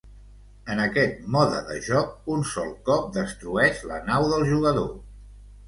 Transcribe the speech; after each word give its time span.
En 0.75 0.79
aquest 0.85 1.19
mode 1.35 1.59
de 1.67 1.77
joc, 1.89 2.17
un 2.37 2.43
sol 2.53 2.73
cop 2.89 3.07
destrueix 3.21 3.87
la 3.93 4.03
nau 4.11 4.29
del 4.35 4.51
jugador. 4.53 4.93